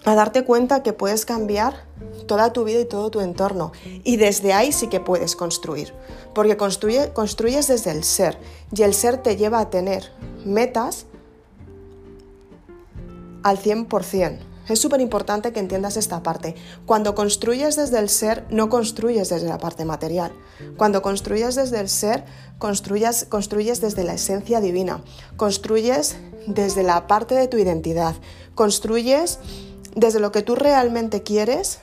a 0.05 0.15
darte 0.15 0.45
cuenta 0.45 0.81
que 0.81 0.93
puedes 0.93 1.25
cambiar 1.25 1.85
toda 2.25 2.53
tu 2.53 2.63
vida 2.63 2.79
y 2.81 2.85
todo 2.85 3.11
tu 3.11 3.19
entorno. 3.19 3.73
Y 4.03 4.15
desde 4.17 4.53
ahí 4.53 4.71
sí 4.71 4.87
que 4.87 4.99
puedes 4.99 5.35
construir, 5.35 5.93
porque 6.33 6.57
construyes 6.57 7.67
desde 7.67 7.91
el 7.91 8.03
ser 8.03 8.37
y 8.73 8.83
el 8.83 8.93
ser 8.93 9.21
te 9.21 9.35
lleva 9.35 9.59
a 9.59 9.69
tener 9.69 10.11
metas 10.45 11.05
al 13.43 13.59
100%. 13.59 14.39
Es 14.69 14.79
súper 14.79 15.01
importante 15.01 15.51
que 15.51 15.59
entiendas 15.59 15.97
esta 15.97 16.23
parte. 16.23 16.55
Cuando 16.85 17.15
construyes 17.15 17.75
desde 17.75 17.99
el 17.99 18.07
ser, 18.07 18.45
no 18.49 18.69
construyes 18.69 19.27
desde 19.27 19.49
la 19.49 19.57
parte 19.57 19.83
material. 19.83 20.31
Cuando 20.77 21.01
construyes 21.01 21.55
desde 21.55 21.81
el 21.81 21.89
ser, 21.89 22.23
construyes, 22.59 23.25
construyes 23.25 23.81
desde 23.81 24.05
la 24.05 24.13
esencia 24.13 24.61
divina. 24.61 25.03
Construyes 25.35 26.15
desde 26.47 26.83
la 26.83 27.07
parte 27.07 27.35
de 27.35 27.49
tu 27.49 27.57
identidad. 27.57 28.15
Construyes 28.55 29.39
desde 29.95 30.21
lo 30.21 30.31
que 30.31 30.43
tú 30.43 30.55
realmente 30.55 31.23
quieres 31.23 31.79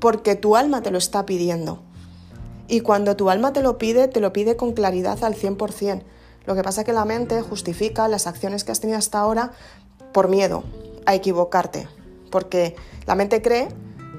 porque 0.00 0.34
tu 0.34 0.56
alma 0.56 0.82
te 0.82 0.90
lo 0.90 0.98
está 0.98 1.26
pidiendo. 1.26 1.82
Y 2.68 2.80
cuando 2.80 3.16
tu 3.16 3.28
alma 3.28 3.52
te 3.52 3.62
lo 3.62 3.76
pide, 3.76 4.08
te 4.08 4.20
lo 4.20 4.32
pide 4.32 4.56
con 4.56 4.72
claridad 4.72 5.22
al 5.24 5.34
100%. 5.34 6.02
Lo 6.46 6.54
que 6.54 6.62
pasa 6.62 6.80
es 6.80 6.84
que 6.86 6.94
la 6.94 7.04
mente 7.04 7.42
justifica 7.42 8.08
las 8.08 8.26
acciones 8.26 8.64
que 8.64 8.72
has 8.72 8.80
tenido 8.80 8.98
hasta 8.98 9.18
ahora 9.18 9.52
por 10.12 10.28
miedo 10.28 10.64
a 11.06 11.14
equivocarte, 11.14 11.88
porque 12.30 12.76
la 13.06 13.14
mente 13.14 13.42
cree 13.42 13.68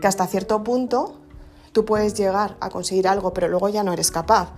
que 0.01 0.07
hasta 0.07 0.27
cierto 0.27 0.63
punto 0.63 1.15
tú 1.71 1.85
puedes 1.85 2.13
llegar 2.15 2.57
a 2.59 2.69
conseguir 2.69 3.07
algo, 3.07 3.33
pero 3.33 3.47
luego 3.47 3.69
ya 3.69 3.83
no 3.83 3.93
eres 3.93 4.11
capaz. 4.11 4.49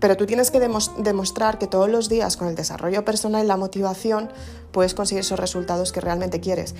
Pero 0.00 0.16
tú 0.16 0.26
tienes 0.26 0.50
que 0.50 0.60
demostrar 0.60 1.58
que 1.58 1.66
todos 1.66 1.88
los 1.88 2.08
días 2.08 2.36
con 2.36 2.48
el 2.48 2.54
desarrollo 2.54 3.04
personal 3.04 3.44
y 3.44 3.46
la 3.46 3.56
motivación 3.56 4.28
puedes 4.72 4.94
conseguir 4.94 5.20
esos 5.20 5.38
resultados 5.38 5.92
que 5.92 6.00
realmente 6.00 6.40
quieres. 6.40 6.74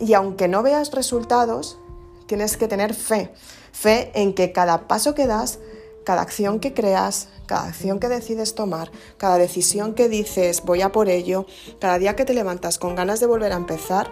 Y 0.00 0.12
aunque 0.14 0.48
no 0.48 0.62
veas 0.62 0.92
resultados, 0.92 1.78
tienes 2.26 2.56
que 2.56 2.68
tener 2.68 2.94
fe. 2.94 3.32
Fe 3.72 4.10
en 4.14 4.34
que 4.34 4.52
cada 4.52 4.88
paso 4.88 5.14
que 5.14 5.26
das, 5.26 5.60
cada 6.10 6.22
acción 6.22 6.58
que 6.58 6.74
creas, 6.74 7.28
cada 7.46 7.68
acción 7.68 8.00
que 8.00 8.08
decides 8.08 8.56
tomar, 8.56 8.90
cada 9.16 9.38
decisión 9.38 9.94
que 9.94 10.08
dices 10.08 10.60
voy 10.64 10.82
a 10.82 10.90
por 10.90 11.08
ello, 11.08 11.46
cada 11.78 12.00
día 12.00 12.16
que 12.16 12.24
te 12.24 12.34
levantas 12.34 12.78
con 12.78 12.96
ganas 12.96 13.20
de 13.20 13.26
volver 13.26 13.52
a 13.52 13.56
empezar, 13.56 14.10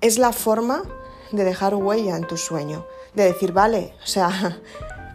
es 0.00 0.16
la 0.16 0.32
forma 0.32 0.84
de 1.32 1.42
dejar 1.42 1.74
huella 1.74 2.16
en 2.16 2.24
tu 2.24 2.36
sueño, 2.36 2.86
de 3.14 3.24
decir, 3.24 3.52
vale, 3.52 3.94
o 4.04 4.06
sea, 4.06 4.60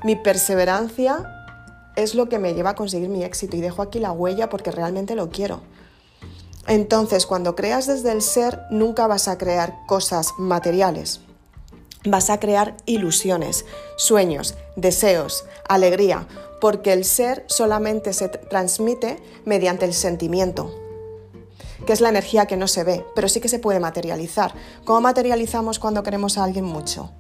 mi 0.04 0.18
perseverancia 0.18 1.48
es 1.96 2.16
lo 2.16 2.28
que 2.28 2.38
me 2.38 2.54
lleva 2.54 2.72
a 2.72 2.76
conseguir 2.76 3.08
mi 3.08 3.24
éxito 3.24 3.56
y 3.56 3.62
dejo 3.62 3.82
aquí 3.82 4.00
la 4.00 4.12
huella 4.12 4.50
porque 4.50 4.72
realmente 4.72 5.16
lo 5.16 5.30
quiero. 5.30 5.62
Entonces, 6.68 7.26
cuando 7.26 7.56
creas 7.56 7.88
desde 7.88 8.12
el 8.12 8.22
ser, 8.22 8.60
nunca 8.72 9.08
vas 9.08 9.30
a 9.30 9.38
crear 9.38 9.74
cosas 9.88 10.34
materiales. 10.38 11.22
Vas 12.06 12.30
a 12.30 12.40
crear 12.40 12.78
ilusiones, 12.86 13.66
sueños, 13.98 14.56
deseos, 14.76 15.46
alegría, 15.68 16.28
porque 16.62 16.94
el 16.94 17.06
ser 17.06 17.44
solamente 17.48 18.14
se 18.14 18.30
transmite 18.30 19.22
mediante 19.46 19.86
el 19.86 19.94
sentimiento, 19.94 20.74
que 21.86 21.94
es 21.94 22.02
la 22.02 22.10
energía 22.10 22.46
que 22.46 22.58
no 22.58 22.68
se 22.68 22.84
ve, 22.84 23.06
pero 23.16 23.28
sí 23.28 23.40
que 23.42 23.50
se 23.50 23.60
puede 23.60 23.80
materializar. 23.80 24.54
¿Cómo 24.84 25.02
materializamos 25.02 25.80
cuando 25.80 26.04
queremos 26.04 26.38
a 26.38 26.44
alguien 26.44 26.66
mucho? 26.66 27.12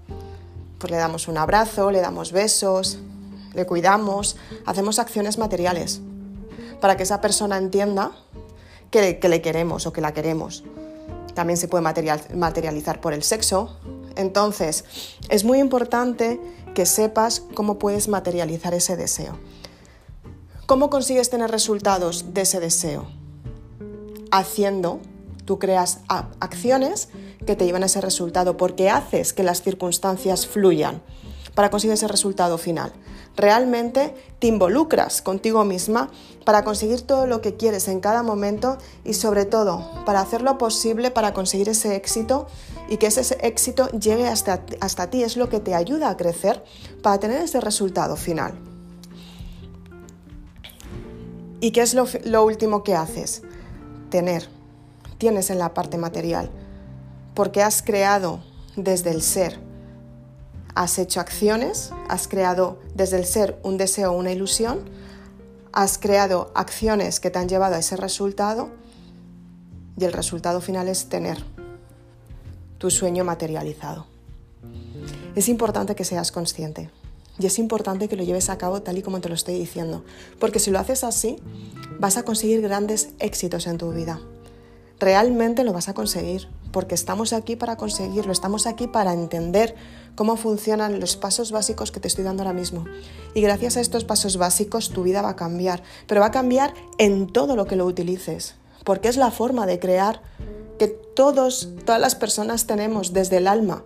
Pues 0.79 0.91
le 0.91 0.97
damos 0.97 1.27
un 1.27 1.37
abrazo, 1.37 1.91
le 1.91 2.01
damos 2.01 2.31
besos, 2.31 2.99
le 3.53 3.65
cuidamos, 3.65 4.37
hacemos 4.65 4.99
acciones 4.99 5.37
materiales 5.37 6.01
para 6.79 6.97
que 6.97 7.03
esa 7.03 7.21
persona 7.21 7.57
entienda 7.57 8.11
que, 8.91 9.17
le 9.21 9.41
queremos 9.41 9.87
o 9.87 9.93
que 9.93 10.01
la 10.01 10.13
queremos. 10.13 10.63
También 11.33 11.57
se 11.57 11.67
puede 11.67 11.81
materializar 11.81 13.01
por 13.01 13.13
el 13.13 13.23
sexo. 13.23 13.77
Entonces, 14.15 14.85
es 15.29 15.43
muy 15.43 15.59
importante 15.59 16.39
que 16.73 16.85
sepas 16.85 17.41
cómo 17.53 17.79
puedes 17.79 18.07
materializar 18.07 18.73
ese 18.73 18.95
deseo. 18.97 19.37
¿Cómo 20.65 20.89
consigues 20.89 21.29
tener 21.29 21.51
resultados 21.51 22.33
de 22.33 22.41
ese 22.41 22.59
deseo? 22.59 23.07
Haciendo, 24.31 24.99
tú 25.45 25.59
creas 25.59 25.99
acciones 26.07 27.09
que 27.45 27.55
te 27.55 27.65
llevan 27.65 27.83
a 27.83 27.85
ese 27.85 28.01
resultado 28.01 28.57
porque 28.57 28.89
haces 28.89 29.31
que 29.33 29.43
las 29.43 29.61
circunstancias 29.61 30.47
fluyan 30.47 31.01
para 31.53 31.69
conseguir 31.69 31.93
ese 31.93 32.07
resultado 32.07 32.57
final. 32.57 32.91
Realmente 33.35 34.15
te 34.39 34.47
involucras 34.47 35.21
contigo 35.21 35.65
misma 35.65 36.09
para 36.45 36.63
conseguir 36.63 37.01
todo 37.01 37.27
lo 37.27 37.41
que 37.41 37.55
quieres 37.55 37.87
en 37.87 37.99
cada 37.99 38.23
momento 38.23 38.77
y 39.03 39.13
sobre 39.13 39.45
todo 39.45 39.85
para 40.05 40.21
hacer 40.21 40.41
lo 40.41 40.57
posible 40.57 41.11
para 41.11 41.33
conseguir 41.33 41.67
ese 41.67 41.95
éxito 41.95 42.47
y 42.87 42.97
que 42.97 43.07
ese 43.07 43.37
éxito 43.41 43.89
llegue 43.89 44.27
hasta, 44.27 44.63
hasta 44.79 45.09
ti. 45.09 45.23
Es 45.23 45.35
lo 45.35 45.49
que 45.49 45.59
te 45.59 45.75
ayuda 45.75 46.09
a 46.09 46.17
crecer 46.17 46.63
para 47.01 47.19
tener 47.19 47.41
ese 47.41 47.59
resultado 47.59 48.15
final. 48.15 48.53
¿Y 51.59 51.71
qué 51.71 51.81
es 51.81 51.93
lo, 51.93 52.05
lo 52.23 52.45
último 52.45 52.83
que 52.83 52.95
haces? 52.95 53.41
Tener. 54.09 54.47
Tienes 55.17 55.49
en 55.49 55.59
la 55.59 55.73
parte 55.73 55.97
material. 55.97 56.51
Porque 57.33 57.63
has 57.63 57.81
creado 57.81 58.39
desde 58.77 59.09
el 59.09 59.21
ser 59.21 59.64
has 60.75 60.99
hecho 60.99 61.21
acciones, 61.21 61.91
has 62.09 62.27
creado 62.27 62.79
desde 62.93 63.17
el 63.17 63.25
ser 63.25 63.57
un 63.63 63.77
deseo 63.77 64.11
o 64.11 64.17
una 64.17 64.31
ilusión, 64.31 64.79
has 65.71 65.97
creado 65.97 66.51
acciones 66.53 67.19
que 67.19 67.31
te 67.31 67.39
han 67.39 67.49
llevado 67.49 67.75
a 67.75 67.79
ese 67.79 67.95
resultado 67.95 68.69
y 69.97 70.03
el 70.03 70.13
resultado 70.13 70.61
final 70.61 70.87
es 70.89 71.07
tener 71.07 71.43
tu 72.77 72.91
sueño 72.91 73.23
materializado. 73.23 74.05
Es 75.35 75.47
importante 75.49 75.95
que 75.95 76.03
seas 76.03 76.31
consciente 76.31 76.89
y 77.39 77.45
es 77.45 77.59
importante 77.59 78.07
que 78.07 78.15
lo 78.15 78.23
lleves 78.23 78.49
a 78.49 78.57
cabo 78.57 78.81
tal 78.81 78.97
y 78.97 79.01
como 79.01 79.21
te 79.21 79.29
lo 79.29 79.35
estoy 79.35 79.57
diciendo, 79.57 80.03
porque 80.39 80.59
si 80.59 80.71
lo 80.71 80.79
haces 80.79 81.03
así 81.03 81.37
vas 81.99 82.17
a 82.17 82.23
conseguir 82.23 82.61
grandes 82.61 83.09
éxitos 83.19 83.67
en 83.67 83.77
tu 83.77 83.91
vida. 83.91 84.19
Realmente 84.99 85.63
lo 85.63 85.73
vas 85.73 85.89
a 85.89 85.93
conseguir 85.93 86.47
porque 86.75 86.93
estamos 86.93 87.31
aquí 87.31 87.55
para 87.55 87.77
conseguirlo, 87.77 88.33
estamos 88.33 88.67
aquí 88.67 88.85
para 88.85 89.13
entender 89.13 89.75
cómo 90.13 90.35
funcionan 90.35 90.99
los 90.99 91.15
pasos 91.15 91.53
básicos 91.53 91.89
que 91.89 92.01
te 92.01 92.09
estoy 92.09 92.25
dando 92.25 92.43
ahora 92.43 92.51
mismo. 92.51 92.83
Y 93.33 93.39
gracias 93.39 93.77
a 93.77 93.79
estos 93.79 94.03
pasos 94.03 94.35
básicos 94.35 94.89
tu 94.89 95.03
vida 95.03 95.21
va 95.21 95.29
a 95.29 95.35
cambiar, 95.37 95.83
pero 96.05 96.19
va 96.19 96.27
a 96.27 96.31
cambiar 96.31 96.73
en 96.97 97.27
todo 97.27 97.55
lo 97.55 97.65
que 97.65 97.77
lo 97.77 97.85
utilices, 97.85 98.55
porque 98.83 99.07
es 99.07 99.15
la 99.15 99.31
forma 99.31 99.65
de 99.65 99.79
crear 99.79 100.21
que 100.77 100.89
todos, 100.89 101.69
todas 101.85 102.01
las 102.01 102.15
personas 102.15 102.67
tenemos 102.67 103.13
desde 103.13 103.37
el 103.37 103.47
alma. 103.47 103.85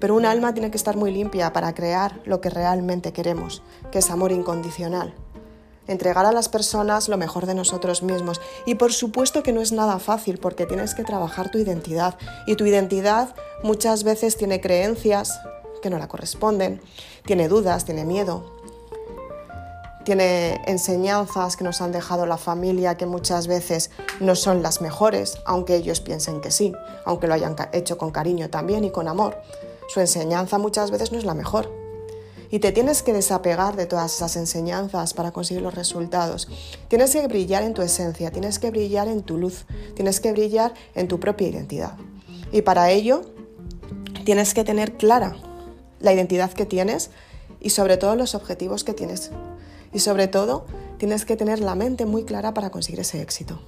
Pero 0.00 0.16
un 0.16 0.24
alma 0.24 0.54
tiene 0.54 0.70
que 0.70 0.78
estar 0.78 0.96
muy 0.96 1.12
limpia 1.12 1.52
para 1.52 1.74
crear 1.74 2.22
lo 2.24 2.40
que 2.40 2.48
realmente 2.48 3.12
queremos, 3.12 3.62
que 3.92 3.98
es 3.98 4.08
amor 4.08 4.32
incondicional 4.32 5.12
entregar 5.88 6.26
a 6.26 6.32
las 6.32 6.48
personas 6.48 7.08
lo 7.08 7.16
mejor 7.16 7.46
de 7.46 7.54
nosotros 7.54 8.02
mismos. 8.02 8.40
Y 8.66 8.76
por 8.76 8.92
supuesto 8.92 9.42
que 9.42 9.52
no 9.52 9.60
es 9.60 9.72
nada 9.72 9.98
fácil 9.98 10.38
porque 10.38 10.66
tienes 10.66 10.94
que 10.94 11.04
trabajar 11.04 11.50
tu 11.50 11.58
identidad. 11.58 12.16
Y 12.46 12.54
tu 12.54 12.64
identidad 12.66 13.34
muchas 13.62 14.04
veces 14.04 14.36
tiene 14.36 14.60
creencias 14.60 15.40
que 15.82 15.90
no 15.90 15.98
la 15.98 16.08
corresponden, 16.08 16.80
tiene 17.24 17.48
dudas, 17.48 17.84
tiene 17.84 18.04
miedo, 18.04 18.58
tiene 20.04 20.62
enseñanzas 20.66 21.56
que 21.56 21.64
nos 21.64 21.80
han 21.80 21.92
dejado 21.92 22.26
la 22.26 22.38
familia 22.38 22.96
que 22.96 23.06
muchas 23.06 23.46
veces 23.46 23.90
no 24.20 24.34
son 24.36 24.62
las 24.62 24.80
mejores, 24.80 25.38
aunque 25.44 25.76
ellos 25.76 26.00
piensen 26.00 26.40
que 26.40 26.50
sí, 26.50 26.72
aunque 27.04 27.26
lo 27.26 27.34
hayan 27.34 27.56
hecho 27.72 27.98
con 27.98 28.10
cariño 28.10 28.48
también 28.48 28.84
y 28.84 28.90
con 28.90 29.06
amor. 29.06 29.36
Su 29.88 30.00
enseñanza 30.00 30.58
muchas 30.58 30.90
veces 30.90 31.12
no 31.12 31.18
es 31.18 31.24
la 31.24 31.34
mejor. 31.34 31.87
Y 32.50 32.58
te 32.60 32.72
tienes 32.72 33.02
que 33.02 33.12
desapegar 33.12 33.76
de 33.76 33.86
todas 33.86 34.14
esas 34.14 34.36
enseñanzas 34.36 35.14
para 35.14 35.32
conseguir 35.32 35.62
los 35.62 35.74
resultados. 35.74 36.48
Tienes 36.88 37.12
que 37.12 37.26
brillar 37.26 37.62
en 37.62 37.74
tu 37.74 37.82
esencia, 37.82 38.30
tienes 38.30 38.58
que 38.58 38.70
brillar 38.70 39.08
en 39.08 39.22
tu 39.22 39.36
luz, 39.36 39.66
tienes 39.94 40.20
que 40.20 40.32
brillar 40.32 40.74
en 40.94 41.08
tu 41.08 41.20
propia 41.20 41.48
identidad. 41.48 41.96
Y 42.52 42.62
para 42.62 42.90
ello 42.90 43.22
tienes 44.24 44.54
que 44.54 44.64
tener 44.64 44.96
clara 44.96 45.36
la 46.00 46.12
identidad 46.12 46.52
que 46.52 46.66
tienes 46.66 47.10
y 47.60 47.70
sobre 47.70 47.96
todo 47.96 48.16
los 48.16 48.34
objetivos 48.34 48.84
que 48.84 48.94
tienes. 48.94 49.30
Y 49.92 50.00
sobre 50.00 50.28
todo 50.28 50.66
tienes 50.98 51.24
que 51.24 51.36
tener 51.36 51.60
la 51.60 51.74
mente 51.74 52.06
muy 52.06 52.24
clara 52.24 52.54
para 52.54 52.70
conseguir 52.70 53.00
ese 53.00 53.20
éxito. 53.22 53.60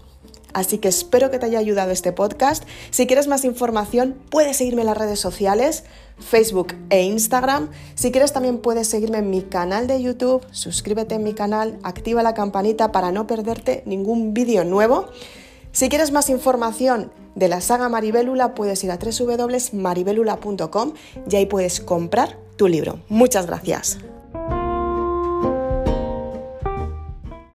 Así 0.53 0.79
que 0.79 0.89
espero 0.89 1.31
que 1.31 1.39
te 1.39 1.47
haya 1.47 1.59
ayudado 1.59 1.91
este 1.91 2.13
podcast. 2.13 2.65
Si 2.91 3.07
quieres 3.07 3.27
más 3.27 3.45
información, 3.45 4.17
puedes 4.31 4.57
seguirme 4.57 4.83
en 4.83 4.87
las 4.87 4.99
redes 4.99 5.21
sociales, 5.21 5.85
Facebook 6.19 6.75
e 6.91 7.03
Instagram. 7.03 7.71
Si 7.95 8.11
quieres 8.11 8.33
también 8.33 8.59
puedes 8.59 8.89
seguirme 8.89 9.19
en 9.19 9.31
mi 9.31 9.43
canal 9.43 9.87
de 9.87 10.03
YouTube, 10.03 10.45
suscríbete 10.51 11.15
en 11.15 11.25
mi 11.25 11.35
canal, 11.35 11.79
activa 11.83 12.23
la 12.23 12.35
campanita 12.35 12.93
para 12.93 13.13
no 13.13 13.27
perderte 13.27 13.83
ningún 13.87 14.35
vídeo 14.35 14.65
nuevo. 14.65 15.09
Si 15.73 15.89
quieres 15.89 16.11
más 16.11 16.31
información 16.31 17.13
de 17.35 17.49
la 17.49 17.61
saga 17.61 17.89
Maribélula, 17.89 18.55
puedes 18.55 18.83
ir 18.85 18.91
a 18.91 18.99
www.maribelula.com 18.99 20.93
y 21.31 21.37
ahí 21.37 21.47
puedes 21.47 21.81
comprar 21.81 22.39
tu 22.57 22.67
libro. 22.69 22.99
Muchas 23.09 23.47
gracias. 23.47 23.99